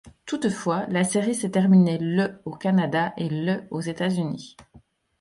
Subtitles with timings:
[0.25, 4.55] Toutefois, la série s'est terminée le au Canada et le aux États-Unis.